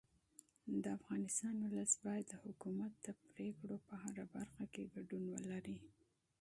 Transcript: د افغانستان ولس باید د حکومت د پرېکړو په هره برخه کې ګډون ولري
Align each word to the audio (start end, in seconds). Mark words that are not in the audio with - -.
د 0.83 0.85
افغانستان 0.97 1.55
ولس 1.59 1.91
باید 2.05 2.25
د 2.29 2.35
حکومت 2.45 2.93
د 3.05 3.07
پرېکړو 3.29 3.75
په 3.87 3.93
هره 4.03 4.25
برخه 4.35 4.63
کې 4.73 4.91
ګډون 4.95 5.23
ولري 5.33 5.77